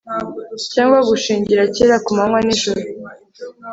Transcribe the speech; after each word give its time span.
cyangwa 0.73 0.99
gushingira 1.09 1.61
kera 1.75 1.95
kumanywa 2.05 2.39
nijoro 2.45 2.81